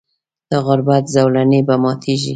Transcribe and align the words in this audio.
د 0.49 0.53
غربت 0.65 1.03
زولنې 1.15 1.59
به 1.67 1.75
ماتیږي. 1.83 2.29